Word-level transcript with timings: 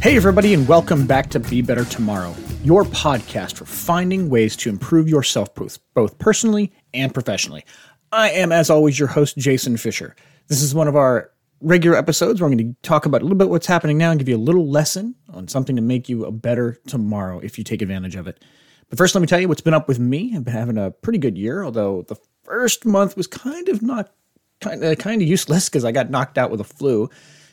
Hey, 0.00 0.14
everybody, 0.16 0.54
and 0.54 0.68
welcome 0.68 1.08
back 1.08 1.28
to 1.30 1.40
Be 1.40 1.60
Better 1.60 1.84
Tomorrow, 1.84 2.32
your 2.62 2.84
podcast 2.84 3.54
for 3.54 3.64
finding 3.64 4.30
ways 4.30 4.54
to 4.58 4.68
improve 4.68 5.08
yourself 5.08 5.52
both, 5.56 6.16
personally 6.20 6.72
and 6.94 7.12
professionally. 7.12 7.64
I 8.12 8.30
am, 8.30 8.52
as 8.52 8.70
always, 8.70 8.96
your 8.96 9.08
host, 9.08 9.36
Jason 9.38 9.76
Fisher. 9.76 10.14
This 10.46 10.62
is 10.62 10.72
one 10.72 10.86
of 10.86 10.94
our 10.94 11.32
regular 11.60 11.96
episodes 11.96 12.40
where 12.40 12.48
I'm 12.48 12.56
going 12.56 12.74
to 12.74 12.80
talk 12.82 13.06
about 13.06 13.22
a 13.22 13.24
little 13.24 13.36
bit 13.36 13.48
what's 13.48 13.66
happening 13.66 13.98
now 13.98 14.12
and 14.12 14.20
give 14.20 14.28
you 14.28 14.36
a 14.36 14.38
little 14.38 14.70
lesson 14.70 15.16
on 15.30 15.48
something 15.48 15.74
to 15.74 15.82
make 15.82 16.08
you 16.08 16.26
a 16.26 16.30
better 16.30 16.78
tomorrow 16.86 17.40
if 17.40 17.58
you 17.58 17.64
take 17.64 17.82
advantage 17.82 18.14
of 18.14 18.28
it. 18.28 18.44
But 18.88 18.98
first, 18.98 19.16
let 19.16 19.20
me 19.20 19.26
tell 19.26 19.40
you 19.40 19.48
what's 19.48 19.62
been 19.62 19.74
up 19.74 19.88
with 19.88 19.98
me. 19.98 20.32
I've 20.36 20.44
been 20.44 20.54
having 20.54 20.78
a 20.78 20.92
pretty 20.92 21.18
good 21.18 21.36
year, 21.36 21.64
although 21.64 22.02
the 22.02 22.16
first 22.44 22.86
month 22.86 23.16
was 23.16 23.26
kind 23.26 23.68
of 23.68 23.82
not 23.82 24.12
kind 24.60 24.80
uh, 24.80 24.92
of 24.92 24.98
kind 24.98 25.20
of 25.20 25.26
useless 25.26 25.68
because 25.68 25.84
I 25.84 25.90
got 25.90 26.08
knocked 26.08 26.38
out 26.38 26.52
with 26.52 26.60
a 26.60 26.64
flu. 26.64 27.06
It 27.06 27.10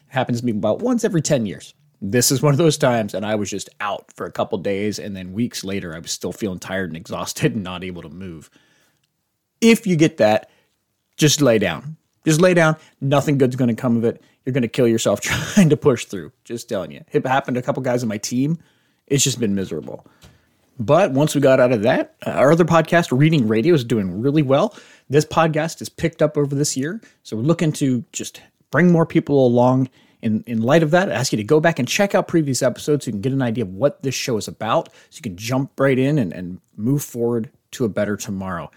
happens 0.10 0.42
to 0.42 0.46
me 0.46 0.52
about 0.52 0.84
once 0.84 1.04
every 1.04 1.24
10 1.24 1.48
years. 1.48 1.74
This 2.02 2.32
is 2.32 2.42
one 2.42 2.54
of 2.54 2.58
those 2.58 2.78
times, 2.78 3.14
and 3.14 3.26
I 3.26 3.36
was 3.36 3.50
just 3.50 3.70
out 3.80 4.12
for 4.14 4.26
a 4.26 4.32
couple 4.32 4.58
days, 4.58 5.00
and 5.00 5.16
then 5.16 5.34
weeks 5.34 5.64
later, 5.64 5.96
I 5.96 6.00
was 6.00 6.12
still 6.12 6.32
feeling 6.32 6.60
tired 6.60 6.90
and 6.90 6.98
exhausted 6.98 7.56
and 7.56 7.64
not 7.64 7.84
able 7.84 8.02
to 8.02 8.10
move. 8.10 8.50
If 9.62 9.88
you 9.88 9.96
get 9.96 10.18
that, 10.18 10.50
just 11.18 11.42
lay 11.42 11.58
down. 11.58 11.98
Just 12.26 12.42
lay 12.42 12.54
down. 12.54 12.76
Nothing 13.02 13.38
good's 13.38 13.56
going 13.56 13.70
to 13.70 13.80
come 13.82 13.98
of 13.98 14.04
it. 14.04 14.22
You're 14.44 14.54
going 14.54 14.64
to 14.64 14.68
kill 14.68 14.88
yourself 14.88 15.22
trying 15.56 15.70
to 15.70 15.78
push 15.78 16.06
through. 16.06 16.32
Just 16.44 16.68
telling 16.68 16.92
you. 16.92 17.04
It 17.12 17.26
happened 17.26 17.56
to 17.56 17.60
a 17.60 17.64
couple 17.64 17.84
guys 17.84 18.04
on 18.04 18.10
my 18.10 18.18
team. 18.18 18.58
It's 19.08 19.24
just 19.24 19.40
been 19.40 19.56
miserable. 19.56 20.06
But 20.78 21.12
once 21.12 21.34
we 21.34 21.42
got 21.42 21.60
out 21.60 21.72
of 21.72 21.84
that, 21.84 22.16
our 22.26 22.52
other 22.52 22.66
podcast, 22.66 23.18
Reading 23.18 23.48
Radio, 23.48 23.74
is 23.74 23.86
doing 23.86 24.22
really 24.22 24.42
well. 24.42 24.76
This 25.10 25.24
podcast 25.24 25.82
is 25.82 25.88
picked 25.88 26.22
up 26.22 26.38
over 26.38 26.54
this 26.54 26.76
year. 26.76 27.00
So 27.24 27.38
we're 27.38 27.44
looking 27.44 27.72
to 27.74 28.04
just 28.12 28.42
bring 28.72 28.92
more 28.92 29.06
people 29.06 29.46
along. 29.46 29.90
In, 30.26 30.44
in 30.48 30.62
light 30.62 30.84
of 30.84 30.92
that, 30.92 31.10
I 31.10 31.14
ask 31.14 31.32
you 31.32 31.38
to 31.38 31.44
go 31.44 31.60
back 31.60 31.80
and 31.80 31.88
check 31.88 32.16
out 32.16 32.28
previous 32.28 32.62
episodes 32.62 33.06
so 33.06 33.10
you 33.10 33.14
can 33.14 33.22
get 33.22 33.32
an 33.32 33.42
idea 33.42 33.64
of 33.64 33.74
what 33.74 34.04
this 34.04 34.16
show 34.16 34.38
is 34.38 34.48
about. 34.48 34.90
So 35.10 35.20
you 35.20 35.22
can 35.22 35.38
jump 35.38 35.80
right 35.80 35.98
in 35.98 36.18
and, 36.18 36.34
and 36.34 36.60
move 36.76 37.04
forward 37.04 37.50
to 37.72 37.86
a 37.86 37.90
better 37.90 38.18
tomorrow. 38.18 38.70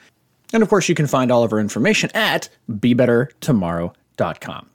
And 0.53 0.63
of 0.63 0.69
course, 0.69 0.89
you 0.89 0.95
can 0.95 1.07
find 1.07 1.33
all 1.33 1.43
of 1.43 1.53
our 1.53 1.59
information 1.59 2.11
at 2.15 2.49
BeBetterTomorrow.com. 2.71 4.71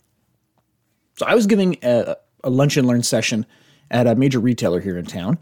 So 1.16 1.26
I 1.26 1.36
was 1.36 1.48
giving 1.48 1.78
a, 1.84 2.16
a 2.44 2.50
lunch 2.50 2.76
and 2.76 2.88
learn 2.88 3.04
session 3.04 3.46
at 3.92 4.08
a 4.08 4.16
major 4.16 4.40
retailer 4.40 4.82
here 4.82 4.98
in 4.98 5.06
town 5.06 5.38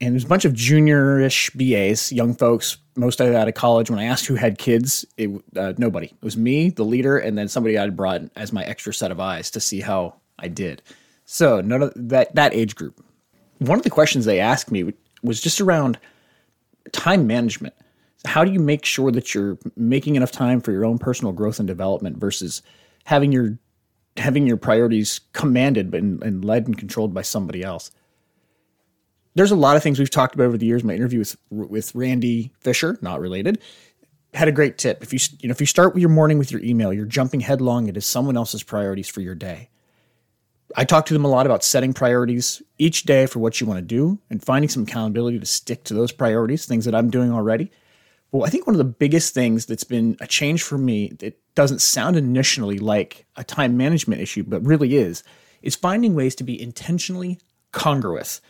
and 0.00 0.14
there's 0.14 0.24
a 0.24 0.28
bunch 0.28 0.44
of 0.44 0.52
juniorish 0.52 1.50
BAs, 1.56 2.12
young 2.12 2.34
folks, 2.34 2.78
most 2.96 3.20
of 3.20 3.34
out 3.34 3.48
of 3.48 3.54
college. 3.54 3.90
When 3.90 3.98
I 3.98 4.04
asked 4.04 4.26
who 4.26 4.34
had 4.34 4.58
kids, 4.58 5.04
it, 5.16 5.30
uh, 5.56 5.74
nobody. 5.78 6.06
It 6.06 6.22
was 6.22 6.36
me, 6.36 6.70
the 6.70 6.84
leader, 6.84 7.18
and 7.18 7.36
then 7.36 7.48
somebody 7.48 7.78
I'd 7.78 7.96
brought 7.96 8.22
as 8.36 8.52
my 8.52 8.64
extra 8.64 8.92
set 8.94 9.10
of 9.10 9.20
eyes 9.20 9.50
to 9.52 9.60
see 9.60 9.80
how 9.80 10.14
I 10.38 10.48
did. 10.48 10.82
So 11.24 11.60
none 11.60 11.82
of 11.82 11.92
that 11.96 12.34
that 12.34 12.54
age 12.54 12.74
group. 12.74 13.04
One 13.58 13.78
of 13.78 13.84
the 13.84 13.90
questions 13.90 14.24
they 14.24 14.40
asked 14.40 14.70
me 14.70 14.92
was 15.22 15.40
just 15.40 15.60
around 15.60 15.98
time 16.92 17.26
management. 17.26 17.74
How 18.24 18.44
do 18.44 18.52
you 18.52 18.60
make 18.60 18.84
sure 18.84 19.10
that 19.12 19.34
you're 19.34 19.58
making 19.76 20.16
enough 20.16 20.32
time 20.32 20.60
for 20.60 20.72
your 20.72 20.84
own 20.84 20.98
personal 20.98 21.32
growth 21.32 21.58
and 21.58 21.66
development 21.66 22.18
versus 22.18 22.62
having 23.04 23.32
your 23.32 23.58
having 24.16 24.46
your 24.46 24.56
priorities 24.56 25.20
commanded 25.32 25.94
and, 25.94 26.22
and 26.22 26.44
led 26.44 26.66
and 26.66 26.78
controlled 26.78 27.12
by 27.12 27.22
somebody 27.22 27.62
else? 27.62 27.90
There's 29.36 29.50
a 29.50 29.56
lot 29.56 29.76
of 29.76 29.82
things 29.82 29.98
we've 29.98 30.10
talked 30.10 30.34
about 30.34 30.44
over 30.44 30.58
the 30.58 30.66
years. 30.66 30.82
My 30.82 30.94
interview 30.94 31.20
with 31.20 31.36
with 31.50 31.94
Randy 31.94 32.52
Fisher, 32.58 32.98
not 33.02 33.20
related, 33.20 33.60
had 34.34 34.48
a 34.48 34.52
great 34.52 34.78
tip. 34.78 35.02
If 35.02 35.12
you 35.12 35.20
you 35.38 35.48
know 35.48 35.52
if 35.52 35.60
you 35.60 35.66
start 35.66 35.96
your 35.96 36.08
morning 36.08 36.38
with 36.38 36.50
your 36.50 36.62
email, 36.62 36.92
you're 36.92 37.04
jumping 37.04 37.40
headlong 37.40 37.86
into 37.86 38.00
someone 38.00 38.36
else's 38.36 38.62
priorities 38.62 39.08
for 39.08 39.20
your 39.20 39.34
day. 39.34 39.68
I 40.74 40.84
talk 40.84 41.06
to 41.06 41.14
them 41.14 41.24
a 41.24 41.28
lot 41.28 41.46
about 41.46 41.62
setting 41.62 41.92
priorities 41.92 42.60
each 42.78 43.04
day 43.04 43.26
for 43.26 43.38
what 43.38 43.60
you 43.60 43.66
want 43.66 43.78
to 43.78 43.84
do 43.84 44.18
and 44.30 44.42
finding 44.42 44.68
some 44.68 44.82
accountability 44.82 45.38
to 45.38 45.46
stick 45.46 45.84
to 45.84 45.94
those 45.94 46.10
priorities, 46.10 46.66
things 46.66 46.86
that 46.86 46.94
I'm 46.94 47.08
doing 47.08 47.30
already. 47.30 47.70
Well, 48.32 48.44
I 48.44 48.50
think 48.50 48.66
one 48.66 48.74
of 48.74 48.78
the 48.78 48.84
biggest 48.84 49.32
things 49.32 49.66
that's 49.66 49.84
been 49.84 50.16
a 50.20 50.26
change 50.26 50.62
for 50.62 50.76
me 50.76 51.12
that 51.20 51.38
doesn't 51.54 51.82
sound 51.82 52.16
initially 52.16 52.78
like 52.78 53.26
a 53.36 53.44
time 53.44 53.76
management 53.76 54.20
issue, 54.20 54.42
but 54.42 54.64
really 54.64 54.96
is, 54.96 55.22
is 55.62 55.76
finding 55.76 56.14
ways 56.14 56.34
to 56.34 56.44
be 56.44 56.60
intentionally 56.60 57.38
congruous 57.70 58.40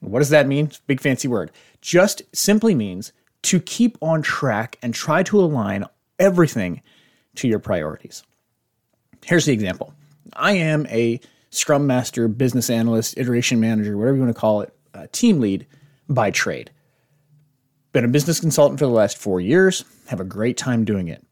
what 0.00 0.18
does 0.18 0.30
that 0.30 0.46
mean? 0.46 0.70
Big 0.86 1.00
fancy 1.00 1.28
word. 1.28 1.50
Just 1.80 2.22
simply 2.34 2.74
means 2.74 3.12
to 3.42 3.60
keep 3.60 3.96
on 4.02 4.22
track 4.22 4.78
and 4.82 4.94
try 4.94 5.22
to 5.24 5.40
align 5.40 5.84
everything 6.18 6.82
to 7.36 7.48
your 7.48 7.58
priorities. 7.58 8.22
Here's 9.24 9.46
the 9.46 9.52
example 9.52 9.94
I 10.34 10.52
am 10.52 10.86
a 10.86 11.20
Scrum 11.50 11.86
Master, 11.86 12.28
business 12.28 12.70
analyst, 12.70 13.16
iteration 13.16 13.60
manager, 13.60 13.96
whatever 13.96 14.16
you 14.16 14.22
want 14.22 14.34
to 14.34 14.40
call 14.40 14.62
it, 14.62 14.72
team 15.12 15.40
lead 15.40 15.66
by 16.08 16.30
trade. 16.30 16.70
Been 17.92 18.04
a 18.04 18.08
business 18.08 18.40
consultant 18.40 18.78
for 18.78 18.86
the 18.86 18.92
last 18.92 19.16
four 19.16 19.40
years, 19.40 19.84
have 20.08 20.20
a 20.20 20.24
great 20.24 20.56
time 20.56 20.84
doing 20.84 21.08
it. 21.08 21.24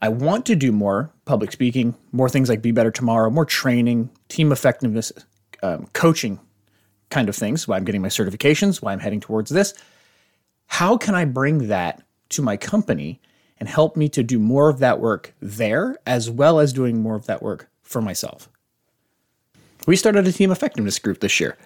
I 0.00 0.08
want 0.08 0.46
to 0.46 0.56
do 0.56 0.70
more 0.72 1.12
public 1.24 1.52
speaking, 1.52 1.94
more 2.12 2.28
things 2.28 2.48
like 2.48 2.62
Be 2.62 2.70
Better 2.70 2.90
Tomorrow, 2.90 3.30
more 3.30 3.44
training, 3.44 4.10
team 4.28 4.52
effectiveness, 4.52 5.12
um, 5.62 5.88
coaching 5.92 6.38
kind 7.10 7.28
of 7.28 7.36
things, 7.36 7.66
why 7.66 7.76
I'm 7.76 7.84
getting 7.84 8.02
my 8.02 8.08
certifications, 8.08 8.82
why 8.82 8.92
I'm 8.92 9.00
heading 9.00 9.20
towards 9.20 9.50
this. 9.50 9.74
How 10.66 10.96
can 10.96 11.14
I 11.14 11.24
bring 11.24 11.68
that 11.68 12.02
to 12.30 12.42
my 12.42 12.56
company 12.56 13.20
and 13.58 13.68
help 13.68 13.96
me 13.96 14.08
to 14.10 14.22
do 14.22 14.38
more 14.38 14.68
of 14.68 14.78
that 14.78 15.00
work 15.00 15.34
there 15.40 15.96
as 16.06 16.30
well 16.30 16.60
as 16.60 16.72
doing 16.72 17.00
more 17.00 17.16
of 17.16 17.26
that 17.26 17.42
work 17.42 17.68
for 17.82 18.02
myself? 18.02 18.48
We 19.86 19.96
started 19.96 20.26
a 20.26 20.32
team 20.32 20.52
effectiveness 20.52 20.98
group 20.98 21.20
this 21.20 21.40
year. 21.40 21.56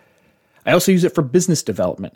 I 0.65 0.73
also 0.73 0.93
use 0.93 1.03
it 1.03 1.15
for 1.15 1.23
business 1.23 1.63
development, 1.63 2.15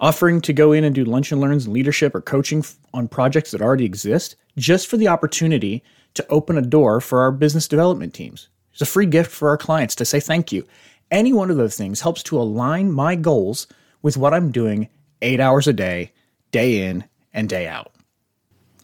offering 0.00 0.40
to 0.40 0.54
go 0.54 0.72
in 0.72 0.84
and 0.84 0.94
do 0.94 1.04
lunch 1.04 1.30
and 1.30 1.40
learns, 1.40 1.68
leadership, 1.68 2.14
or 2.14 2.22
coaching 2.22 2.64
on 2.94 3.08
projects 3.08 3.50
that 3.50 3.60
already 3.60 3.84
exist 3.84 4.36
just 4.56 4.86
for 4.86 4.96
the 4.96 5.08
opportunity 5.08 5.82
to 6.14 6.26
open 6.28 6.56
a 6.56 6.62
door 6.62 7.00
for 7.00 7.20
our 7.20 7.30
business 7.30 7.68
development 7.68 8.14
teams. 8.14 8.48
It's 8.72 8.82
a 8.82 8.86
free 8.86 9.06
gift 9.06 9.30
for 9.30 9.50
our 9.50 9.58
clients 9.58 9.94
to 9.96 10.04
say 10.04 10.18
thank 10.18 10.50
you 10.50 10.66
any 11.10 11.32
one 11.32 11.50
of 11.50 11.56
those 11.56 11.76
things 11.76 12.00
helps 12.00 12.22
to 12.24 12.38
align 12.38 12.92
my 12.92 13.14
goals 13.14 13.66
with 14.02 14.16
what 14.16 14.34
I'm 14.34 14.50
doing 14.50 14.88
eight 15.22 15.40
hours 15.40 15.66
a 15.66 15.72
day, 15.72 16.12
day 16.50 16.86
in 16.86 17.04
and 17.32 17.48
day 17.48 17.66
out. 17.66 17.92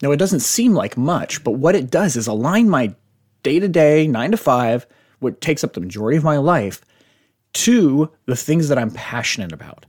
Now, 0.01 0.11
it 0.11 0.17
doesn't 0.17 0.39
seem 0.39 0.73
like 0.73 0.97
much, 0.97 1.43
but 1.43 1.51
what 1.51 1.75
it 1.75 1.91
does 1.91 2.15
is 2.15 2.27
align 2.27 2.69
my 2.69 2.95
day 3.43 3.59
to 3.59 3.67
day, 3.67 4.07
nine 4.07 4.31
to 4.31 4.37
five, 4.37 4.87
what 5.19 5.41
takes 5.41 5.63
up 5.63 5.73
the 5.73 5.79
majority 5.79 6.17
of 6.17 6.23
my 6.23 6.37
life, 6.37 6.81
to 7.53 8.11
the 8.25 8.35
things 8.35 8.69
that 8.69 8.77
I'm 8.77 8.91
passionate 8.91 9.51
about. 9.51 9.85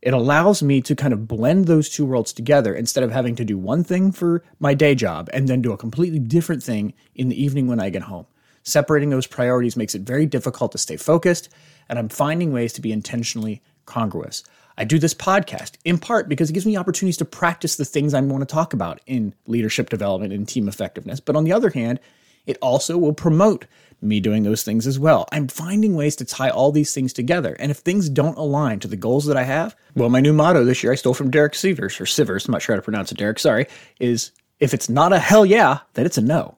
It 0.00 0.14
allows 0.14 0.62
me 0.62 0.80
to 0.82 0.96
kind 0.96 1.12
of 1.12 1.28
blend 1.28 1.66
those 1.66 1.88
two 1.88 2.04
worlds 2.04 2.32
together 2.32 2.74
instead 2.74 3.04
of 3.04 3.12
having 3.12 3.36
to 3.36 3.44
do 3.44 3.56
one 3.56 3.84
thing 3.84 4.10
for 4.10 4.42
my 4.58 4.74
day 4.74 4.94
job 4.94 5.30
and 5.32 5.48
then 5.48 5.62
do 5.62 5.72
a 5.72 5.76
completely 5.76 6.18
different 6.18 6.62
thing 6.62 6.92
in 7.14 7.28
the 7.28 7.40
evening 7.40 7.68
when 7.68 7.80
I 7.80 7.90
get 7.90 8.02
home. 8.02 8.26
Separating 8.62 9.10
those 9.10 9.26
priorities 9.26 9.76
makes 9.76 9.94
it 9.94 10.02
very 10.02 10.26
difficult 10.26 10.72
to 10.72 10.78
stay 10.78 10.96
focused, 10.96 11.48
and 11.88 11.98
I'm 11.98 12.08
finding 12.08 12.52
ways 12.52 12.72
to 12.74 12.80
be 12.80 12.92
intentionally 12.92 13.62
congruous. 13.86 14.44
I 14.78 14.84
do 14.84 14.98
this 14.98 15.14
podcast 15.14 15.72
in 15.84 15.98
part 15.98 16.28
because 16.28 16.50
it 16.50 16.54
gives 16.54 16.66
me 16.66 16.76
opportunities 16.76 17.18
to 17.18 17.24
practice 17.24 17.76
the 17.76 17.84
things 17.84 18.14
I 18.14 18.20
want 18.20 18.46
to 18.48 18.52
talk 18.52 18.72
about 18.72 19.00
in 19.06 19.34
leadership 19.46 19.90
development 19.90 20.32
and 20.32 20.48
team 20.48 20.68
effectiveness. 20.68 21.20
But 21.20 21.36
on 21.36 21.44
the 21.44 21.52
other 21.52 21.70
hand, 21.70 22.00
it 22.46 22.58
also 22.62 22.96
will 22.98 23.12
promote 23.12 23.66
me 24.00 24.18
doing 24.18 24.42
those 24.42 24.64
things 24.64 24.86
as 24.86 24.98
well. 24.98 25.28
I'm 25.30 25.46
finding 25.46 25.94
ways 25.94 26.16
to 26.16 26.24
tie 26.24 26.50
all 26.50 26.72
these 26.72 26.92
things 26.92 27.12
together. 27.12 27.56
And 27.60 27.70
if 27.70 27.78
things 27.78 28.08
don't 28.08 28.36
align 28.36 28.80
to 28.80 28.88
the 28.88 28.96
goals 28.96 29.26
that 29.26 29.36
I 29.36 29.44
have, 29.44 29.76
well, 29.94 30.08
my 30.08 30.20
new 30.20 30.32
motto 30.32 30.64
this 30.64 30.82
year 30.82 30.92
I 30.92 30.96
stole 30.96 31.14
from 31.14 31.30
Derek 31.30 31.52
Sivers, 31.52 32.00
or 32.00 32.04
Sivers, 32.04 32.46
I'm 32.46 32.52
not 32.52 32.62
sure 32.62 32.74
how 32.74 32.80
to 32.80 32.84
pronounce 32.84 33.12
it, 33.12 33.18
Derek, 33.18 33.38
sorry, 33.38 33.66
is 34.00 34.32
if 34.58 34.74
it's 34.74 34.88
not 34.88 35.12
a 35.12 35.18
hell 35.18 35.46
yeah, 35.46 35.80
then 35.94 36.06
it's 36.06 36.18
a 36.18 36.22
no. 36.22 36.56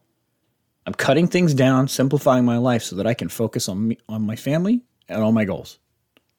I'm 0.86 0.94
cutting 0.94 1.28
things 1.28 1.54
down, 1.54 1.88
simplifying 1.88 2.44
my 2.44 2.58
life 2.58 2.82
so 2.82 2.96
that 2.96 3.06
I 3.06 3.14
can 3.14 3.28
focus 3.28 3.68
on 3.68 3.88
me, 3.88 3.98
on 4.08 4.22
my 4.22 4.36
family 4.36 4.82
and 5.08 5.22
on 5.22 5.34
my 5.34 5.44
goals. 5.44 5.78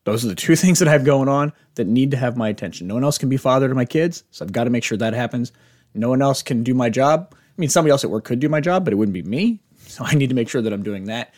Those 0.04 0.24
are 0.24 0.28
the 0.28 0.36
two 0.36 0.56
things 0.56 0.80
that 0.80 0.88
I 0.88 0.92
have 0.92 1.04
going 1.04 1.30
on 1.30 1.52
that 1.76 1.88
need 1.88 2.12
to 2.12 2.18
have 2.18 2.38
my 2.38 2.50
attention. 2.50 2.88
No 2.88 2.94
one 2.94 3.04
else 3.04 3.18
can 3.18 3.30
be 3.30 3.38
father 3.38 3.68
to 3.68 3.76
my 3.76 3.86
kids, 3.86 4.24
so 4.32 4.46
I've 4.46 4.52
got 4.52 4.66
to 4.66 4.70
make 4.70 4.84
sure 4.84 4.98
that 4.98 5.14
happens. 5.14 5.52
No 5.94 6.10
one 6.10 6.22
else 6.22 6.44
can 6.44 6.64
do 6.64 6.74
my 6.74 6.90
job. 6.90 7.34
I 7.34 7.38
mean, 7.58 7.70
somebody 7.70 7.92
else 7.92 8.04
at 8.04 8.10
work 8.10 8.26
could 8.26 8.40
do 8.40 8.50
my 8.50 8.62
job, 8.62 8.84
but 8.84 8.94
it 8.94 8.98
wouldn't 8.98 9.14
be 9.14 9.24
me. 9.24 9.62
So 9.88 10.04
I 10.04 10.16
need 10.16 10.30
to 10.30 10.36
make 10.36 10.50
sure 10.50 10.64
that 10.64 10.74
I'm 10.74 10.82
doing 10.82 11.06
that. 11.06 11.32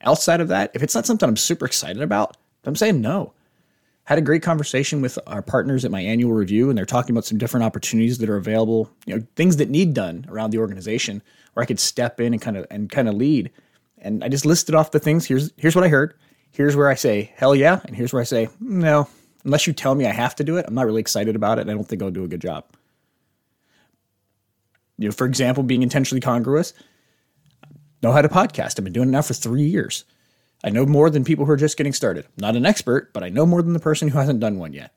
Outside 0.00 0.40
of 0.40 0.48
that, 0.48 0.70
if 0.72 0.82
it's 0.82 0.94
not 0.94 1.04
something 1.04 1.28
I'm 1.28 1.36
super 1.36 1.66
excited 1.66 2.00
about, 2.00 2.38
I'm 2.64 2.74
saying 2.74 3.02
no. 3.02 3.34
Had 4.10 4.18
a 4.18 4.22
great 4.22 4.42
conversation 4.42 5.00
with 5.02 5.20
our 5.28 5.40
partners 5.40 5.84
at 5.84 5.92
my 5.92 6.00
annual 6.00 6.32
review, 6.32 6.68
and 6.68 6.76
they're 6.76 6.84
talking 6.84 7.14
about 7.14 7.24
some 7.24 7.38
different 7.38 7.62
opportunities 7.62 8.18
that 8.18 8.28
are 8.28 8.36
available, 8.36 8.90
you 9.06 9.14
know, 9.14 9.24
things 9.36 9.58
that 9.58 9.70
need 9.70 9.94
done 9.94 10.26
around 10.28 10.50
the 10.50 10.58
organization 10.58 11.22
where 11.54 11.62
I 11.62 11.66
could 11.66 11.78
step 11.78 12.20
in 12.20 12.32
and 12.32 12.42
kind 12.42 12.56
of 12.56 12.66
and 12.72 12.90
kind 12.90 13.08
of 13.08 13.14
lead. 13.14 13.52
And 13.98 14.24
I 14.24 14.28
just 14.28 14.44
listed 14.44 14.74
off 14.74 14.90
the 14.90 14.98
things. 14.98 15.26
Here's 15.26 15.52
here's 15.58 15.76
what 15.76 15.84
I 15.84 15.88
heard. 15.88 16.14
Here's 16.50 16.74
where 16.74 16.88
I 16.88 16.96
say 16.96 17.32
hell 17.36 17.54
yeah, 17.54 17.82
and 17.84 17.94
here's 17.94 18.12
where 18.12 18.20
I 18.20 18.24
say 18.24 18.48
no. 18.58 19.08
Unless 19.44 19.68
you 19.68 19.72
tell 19.72 19.94
me 19.94 20.06
I 20.06 20.12
have 20.12 20.34
to 20.34 20.42
do 20.42 20.56
it, 20.56 20.64
I'm 20.66 20.74
not 20.74 20.86
really 20.86 21.00
excited 21.00 21.36
about 21.36 21.58
it, 21.58 21.60
and 21.60 21.70
I 21.70 21.74
don't 21.74 21.86
think 21.86 22.02
I'll 22.02 22.10
do 22.10 22.24
a 22.24 22.28
good 22.28 22.42
job. 22.42 22.64
You 24.98 25.06
know, 25.06 25.12
for 25.12 25.24
example, 25.24 25.62
being 25.62 25.84
intentionally 25.84 26.20
congruous. 26.20 26.72
Know 28.02 28.10
how 28.10 28.22
to 28.22 28.28
podcast. 28.28 28.76
I've 28.76 28.82
been 28.82 28.92
doing 28.92 29.10
it 29.10 29.12
now 29.12 29.22
for 29.22 29.34
three 29.34 29.68
years. 29.68 30.04
I 30.62 30.70
know 30.70 30.84
more 30.84 31.10
than 31.10 31.24
people 31.24 31.46
who 31.46 31.52
are 31.52 31.56
just 31.56 31.76
getting 31.76 31.92
started. 31.92 32.26
Not 32.36 32.56
an 32.56 32.66
expert, 32.66 33.12
but 33.12 33.22
I 33.22 33.28
know 33.28 33.46
more 33.46 33.62
than 33.62 33.72
the 33.72 33.80
person 33.80 34.08
who 34.08 34.18
hasn't 34.18 34.40
done 34.40 34.58
one 34.58 34.72
yet. 34.72 34.92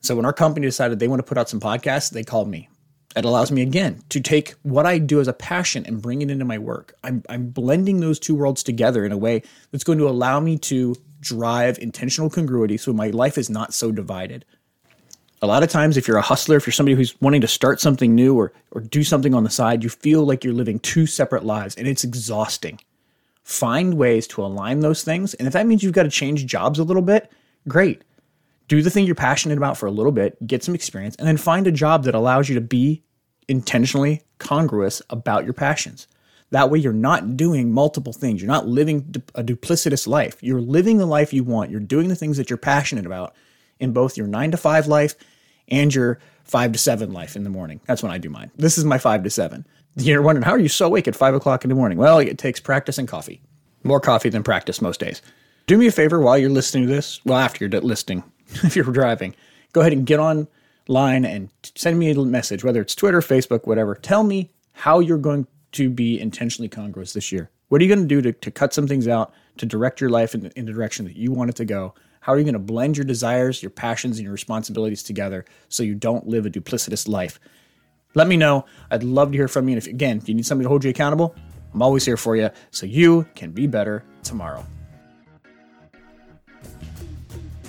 So 0.00 0.14
when 0.14 0.24
our 0.24 0.32
company 0.32 0.66
decided 0.66 0.98
they 0.98 1.08
want 1.08 1.20
to 1.20 1.28
put 1.28 1.38
out 1.38 1.48
some 1.48 1.60
podcasts, 1.60 2.10
they 2.10 2.22
called 2.22 2.48
me. 2.48 2.68
It 3.16 3.24
allows 3.24 3.52
me 3.52 3.62
again 3.62 4.02
to 4.08 4.20
take 4.20 4.50
what 4.62 4.86
I 4.86 4.98
do 4.98 5.20
as 5.20 5.28
a 5.28 5.32
passion 5.32 5.86
and 5.86 6.02
bring 6.02 6.20
it 6.20 6.30
into 6.30 6.44
my 6.44 6.58
work. 6.58 6.94
I'm, 7.04 7.22
I'm 7.28 7.48
blending 7.48 8.00
those 8.00 8.18
two 8.18 8.34
worlds 8.34 8.62
together 8.62 9.04
in 9.04 9.12
a 9.12 9.16
way 9.16 9.42
that's 9.70 9.84
going 9.84 9.98
to 9.98 10.08
allow 10.08 10.40
me 10.40 10.58
to 10.58 10.96
drive 11.20 11.78
intentional 11.78 12.28
congruity 12.28 12.76
so 12.76 12.92
my 12.92 13.08
life 13.10 13.38
is 13.38 13.48
not 13.48 13.72
so 13.72 13.92
divided. 13.92 14.44
A 15.42 15.46
lot 15.46 15.62
of 15.62 15.68
times, 15.68 15.96
if 15.96 16.08
you're 16.08 16.16
a 16.16 16.22
hustler, 16.22 16.56
if 16.56 16.66
you're 16.66 16.72
somebody 16.72 16.96
who's 16.96 17.20
wanting 17.20 17.40
to 17.42 17.48
start 17.48 17.80
something 17.80 18.14
new 18.14 18.36
or, 18.36 18.52
or 18.72 18.80
do 18.80 19.04
something 19.04 19.34
on 19.34 19.44
the 19.44 19.50
side, 19.50 19.84
you 19.84 19.90
feel 19.90 20.24
like 20.24 20.42
you're 20.42 20.54
living 20.54 20.80
two 20.80 21.06
separate 21.06 21.44
lives 21.44 21.76
and 21.76 21.86
it's 21.86 22.04
exhausting. 22.04 22.80
Find 23.44 23.94
ways 23.94 24.26
to 24.28 24.44
align 24.44 24.80
those 24.80 25.04
things. 25.04 25.34
And 25.34 25.46
if 25.46 25.52
that 25.52 25.66
means 25.66 25.82
you've 25.82 25.92
got 25.92 26.02
to 26.02 26.10
change 26.10 26.46
jobs 26.46 26.78
a 26.78 26.84
little 26.84 27.02
bit, 27.02 27.30
great 27.68 28.02
do 28.68 28.82
the 28.82 28.90
thing 28.90 29.04
you're 29.04 29.14
passionate 29.14 29.58
about 29.58 29.76
for 29.76 29.86
a 29.86 29.90
little 29.90 30.12
bit, 30.12 30.44
get 30.46 30.64
some 30.64 30.74
experience, 30.74 31.16
and 31.16 31.28
then 31.28 31.36
find 31.36 31.66
a 31.66 31.72
job 31.72 32.04
that 32.04 32.14
allows 32.14 32.48
you 32.48 32.54
to 32.54 32.60
be 32.60 33.02
intentionally 33.48 34.22
congruous 34.38 35.02
about 35.10 35.44
your 35.44 35.52
passions. 35.52 36.08
That 36.50 36.70
way, 36.70 36.78
you're 36.78 36.92
not 36.92 37.36
doing 37.36 37.72
multiple 37.72 38.12
things. 38.12 38.40
You're 38.40 38.50
not 38.50 38.66
living 38.66 39.22
a 39.34 39.42
duplicitous 39.42 40.06
life. 40.06 40.36
You're 40.42 40.60
living 40.60 40.98
the 40.98 41.06
life 41.06 41.32
you 41.32 41.42
want. 41.42 41.70
You're 41.70 41.80
doing 41.80 42.08
the 42.08 42.14
things 42.14 42.36
that 42.36 42.48
you're 42.48 42.56
passionate 42.56 43.06
about 43.06 43.34
in 43.80 43.92
both 43.92 44.16
your 44.16 44.26
nine 44.26 44.50
to 44.52 44.56
five 44.56 44.86
life 44.86 45.14
and 45.68 45.94
your 45.94 46.18
five 46.44 46.72
to 46.72 46.78
seven 46.78 47.12
life 47.12 47.36
in 47.36 47.44
the 47.44 47.50
morning. 47.50 47.80
That's 47.86 48.02
when 48.02 48.12
I 48.12 48.18
do 48.18 48.30
mine. 48.30 48.50
This 48.56 48.78
is 48.78 48.84
my 48.84 48.98
five 48.98 49.22
to 49.24 49.30
seven. 49.30 49.66
You're 49.96 50.22
wondering, 50.22 50.44
how 50.44 50.52
are 50.52 50.58
you 50.58 50.68
so 50.68 50.86
awake 50.86 51.08
at 51.08 51.16
five 51.16 51.34
o'clock 51.34 51.64
in 51.64 51.68
the 51.68 51.74
morning? 51.74 51.98
Well, 51.98 52.18
it 52.18 52.38
takes 52.38 52.60
practice 52.60 52.98
and 52.98 53.08
coffee. 53.08 53.40
More 53.84 54.00
coffee 54.00 54.28
than 54.28 54.42
practice 54.42 54.82
most 54.82 55.00
days. 55.00 55.22
Do 55.66 55.78
me 55.78 55.86
a 55.86 55.92
favor 55.92 56.20
while 56.20 56.36
you're 56.36 56.50
listening 56.50 56.86
to 56.86 56.92
this, 56.92 57.24
well, 57.24 57.38
after 57.38 57.64
you're 57.64 57.80
listening, 57.80 58.24
if 58.48 58.76
you're 58.76 58.84
driving, 58.86 59.34
go 59.72 59.80
ahead 59.80 59.92
and 59.92 60.06
get 60.06 60.18
online 60.18 61.24
and 61.24 61.48
send 61.74 61.98
me 61.98 62.10
a 62.10 62.14
message, 62.16 62.64
whether 62.64 62.80
it's 62.80 62.94
Twitter, 62.94 63.20
Facebook, 63.20 63.66
whatever. 63.66 63.94
Tell 63.94 64.24
me 64.24 64.50
how 64.72 65.00
you're 65.00 65.18
going 65.18 65.46
to 65.72 65.88
be 65.88 66.20
intentionally 66.20 66.68
congruous 66.68 67.12
this 67.12 67.32
year. 67.32 67.50
What 67.68 67.80
are 67.80 67.84
you 67.84 67.94
going 67.94 68.06
to 68.06 68.14
do 68.14 68.22
to, 68.22 68.32
to 68.32 68.50
cut 68.50 68.74
some 68.74 68.86
things 68.86 69.08
out, 69.08 69.32
to 69.58 69.66
direct 69.66 70.00
your 70.00 70.10
life 70.10 70.34
in, 70.34 70.46
in 70.56 70.66
the 70.66 70.72
direction 70.72 71.04
that 71.06 71.16
you 71.16 71.32
want 71.32 71.50
it 71.50 71.56
to 71.56 71.64
go? 71.64 71.94
How 72.20 72.32
are 72.32 72.38
you 72.38 72.44
going 72.44 72.54
to 72.54 72.58
blend 72.58 72.96
your 72.96 73.04
desires, 73.04 73.62
your 73.62 73.70
passions, 73.70 74.16
and 74.16 74.24
your 74.24 74.32
responsibilities 74.32 75.02
together 75.02 75.44
so 75.68 75.82
you 75.82 75.94
don't 75.94 76.26
live 76.26 76.46
a 76.46 76.50
duplicitous 76.50 77.06
life? 77.06 77.38
Let 78.14 78.28
me 78.28 78.36
know. 78.36 78.64
I'd 78.90 79.02
love 79.02 79.32
to 79.32 79.38
hear 79.38 79.48
from 79.48 79.68
you. 79.68 79.74
And 79.74 79.82
if, 79.82 79.86
again, 79.86 80.18
if 80.18 80.28
you 80.28 80.34
need 80.34 80.46
somebody 80.46 80.64
to 80.64 80.68
hold 80.68 80.84
you 80.84 80.90
accountable, 80.90 81.34
I'm 81.74 81.82
always 81.82 82.04
here 82.04 82.16
for 82.16 82.36
you 82.36 82.50
so 82.70 82.86
you 82.86 83.26
can 83.34 83.50
be 83.50 83.66
better 83.66 84.04
tomorrow. 84.22 84.64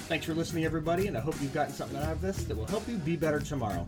Thanks 0.07 0.27
for 0.27 0.35
listening, 0.35 0.65
everybody, 0.65 1.07
and 1.07 1.17
I 1.17 1.19
hope 1.19 1.35
you've 1.41 1.53
gotten 1.53 1.73
something 1.73 1.97
out 1.97 2.11
of 2.11 2.21
this 2.21 2.43
that 2.43 2.55
will 2.55 2.67
help 2.67 2.87
you 2.87 2.97
be 2.97 3.15
better 3.15 3.39
tomorrow. 3.39 3.87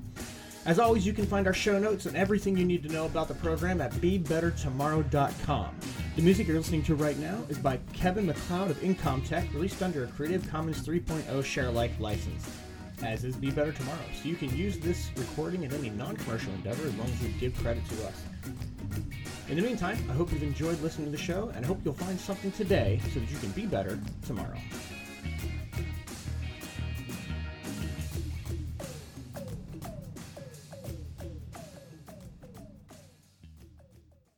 As 0.66 0.80
always, 0.80 1.06
you 1.06 1.14
can 1.14 1.28
find 1.28 1.46
our 1.48 1.54
show 1.54 1.78
notes 1.78 2.08
and 2.08 2.18
everything 2.18 2.58
you 2.58 2.66
need 2.66 2.84
to 2.84 2.90
know 2.90 3.06
about 3.06 3.28
the 3.28 3.36
program 3.36 3.80
at 3.80 3.94
BeBetterTomorrow.com. 3.94 5.76
The 6.18 6.24
music 6.24 6.48
you're 6.48 6.58
listening 6.58 6.82
to 6.86 6.96
right 6.96 7.16
now 7.20 7.44
is 7.48 7.60
by 7.60 7.78
Kevin 7.94 8.26
MacLeod 8.26 8.72
of 8.72 8.80
Incompetech, 8.80 9.54
released 9.54 9.84
under 9.84 10.04
a 10.04 10.08
Creative 10.08 10.50
Commons 10.50 10.82
3.0 10.82 11.46
share 11.46 11.68
alike 11.68 11.92
license, 12.00 12.50
as 13.04 13.24
is 13.24 13.36
Be 13.36 13.52
Better 13.52 13.72
Tomorrow. 13.72 14.00
So 14.20 14.28
you 14.28 14.36
can 14.36 14.50
use 14.58 14.80
this 14.80 15.12
recording 15.16 15.62
in 15.62 15.72
any 15.72 15.92
non 15.92 16.18
commercial 16.18 16.52
endeavor 16.54 16.88
as 16.88 16.96
long 16.96 17.08
as 17.08 17.22
you 17.22 17.30
give 17.40 17.56
credit 17.58 17.88
to 17.90 18.08
us. 18.08 18.24
In 19.48 19.58
the 19.58 19.62
meantime, 19.62 20.04
I 20.10 20.14
hope 20.14 20.32
you've 20.32 20.42
enjoyed 20.42 20.82
listening 20.82 21.06
to 21.06 21.12
the 21.12 21.22
show, 21.22 21.52
and 21.54 21.64
I 21.64 21.68
hope 21.68 21.82
you'll 21.86 21.94
find 21.94 22.20
something 22.20 22.52
today 22.52 23.00
so 23.14 23.20
that 23.20 23.30
you 23.30 23.38
can 23.38 23.52
be 23.52 23.68
better 23.68 24.00
tomorrow. 24.26 24.58